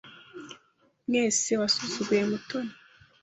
Mwese 1.07 1.51
wasuzuguye 1.61 2.23
Mutoni. 2.29 2.73